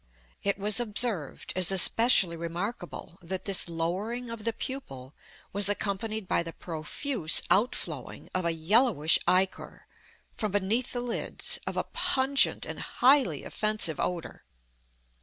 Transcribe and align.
It 0.41 0.57
was 0.57 0.79
observed, 0.79 1.53
as 1.55 1.71
especially 1.71 2.35
remarkable, 2.35 3.19
that 3.21 3.45
this 3.45 3.69
lowering 3.69 4.31
of 4.31 4.45
the 4.45 4.51
pupil 4.51 5.13
was 5.53 5.69
accompanied 5.69 6.27
by 6.27 6.41
the 6.41 6.53
profuse 6.53 7.39
out 7.51 7.75
flowing 7.75 8.27
of 8.33 8.43
a 8.43 8.49
yellowish 8.51 9.19
ichor 9.27 9.85
(from 10.35 10.53
beneath 10.53 10.93
the 10.93 11.01
lids) 11.01 11.59
of 11.67 11.77
a 11.77 11.83
pungent 11.83 12.65
and 12.65 12.79
highly 12.79 13.43
offensive 13.43 13.99
odor. 13.99 14.43